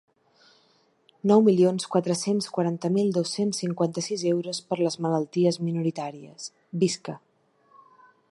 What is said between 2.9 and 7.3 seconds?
mil dos-cents cinquanta-sis euros per les malalties minoritàries, visca!